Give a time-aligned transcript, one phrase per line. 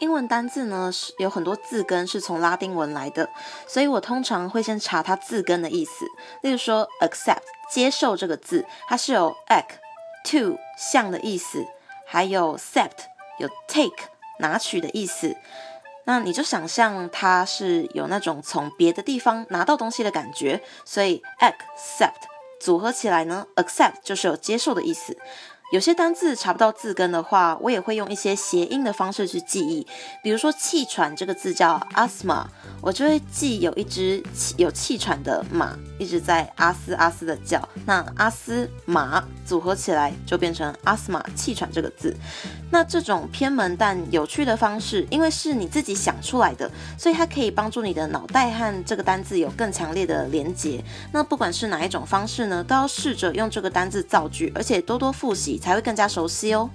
[0.00, 3.28] 英文单字呢是有很多字根是从拉丁文来的，
[3.66, 6.06] 所以我通常会先查它字根的意思。
[6.42, 9.78] 例如说，accept 接受这个字，它是有 act
[10.30, 11.66] to 像的意思，
[12.06, 13.06] 还有 cept
[13.38, 14.08] 有 take
[14.38, 15.36] 拿取的意思。
[16.04, 22.22] 那你就想象它是有那种从别的地方拿到东西的感觉，所以 accept
[22.60, 25.18] 组合起来呢，accept 就是有接受的意思。
[25.70, 29.86] 有些单字查不到字根的话，我也会用一些谐音的方式去记忆。
[30.22, 32.42] 比如说气喘这个字叫 asthma，
[32.80, 34.22] 我就会记有一只
[34.56, 42.16] 有气喘的马一直在阿斯阿斯的叫，那阿斯马组合起来就变成 asthma 气喘这个字。
[42.70, 50.82] 那这种偏门但有趣的方式，因为是你自己想出来的，所以它可以帮助你的脑袋和这个单字有更强烈的连结。
[51.12, 55.57] 那不管是哪一种方式呢，都要试着用这个单字造句，而且多多复习。
[55.58, 56.70] 才会更加熟悉哦。